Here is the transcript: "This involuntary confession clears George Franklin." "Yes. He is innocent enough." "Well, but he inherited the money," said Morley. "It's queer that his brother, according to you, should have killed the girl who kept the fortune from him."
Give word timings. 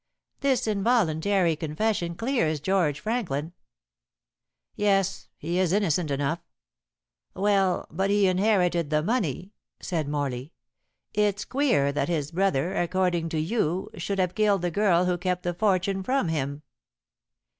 "This 0.39 0.65
involuntary 0.65 1.55
confession 1.55 2.15
clears 2.15 2.59
George 2.59 2.99
Franklin." 2.99 3.53
"Yes. 4.75 5.29
He 5.37 5.59
is 5.59 5.71
innocent 5.71 6.09
enough." 6.09 6.39
"Well, 7.35 7.85
but 7.91 8.09
he 8.09 8.25
inherited 8.27 8.89
the 8.89 9.03
money," 9.03 9.53
said 9.79 10.07
Morley. 10.09 10.53
"It's 11.13 11.45
queer 11.45 11.91
that 11.91 12.09
his 12.09 12.31
brother, 12.31 12.73
according 12.75 13.29
to 13.29 13.39
you, 13.39 13.91
should 13.95 14.17
have 14.17 14.33
killed 14.33 14.63
the 14.63 14.71
girl 14.71 15.05
who 15.05 15.19
kept 15.19 15.43
the 15.43 15.53
fortune 15.53 16.01
from 16.01 16.29
him." 16.29 16.63